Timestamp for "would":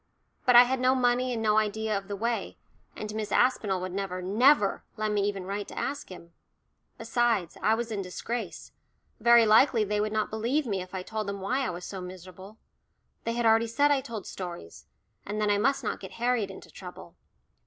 3.81-3.91, 10.01-10.11